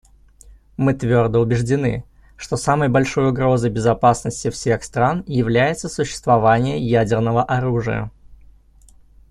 Мы 0.77 0.95
твердо 0.95 1.39
убеждены, 1.41 2.05
что 2.35 2.57
самой 2.57 2.89
большой 2.89 3.29
угрозой 3.29 3.69
безопасности 3.69 4.49
всех 4.49 4.83
стран 4.83 5.23
является 5.27 5.89
существование 5.89 6.79
ядерного 6.79 7.43
оружия. 7.43 8.09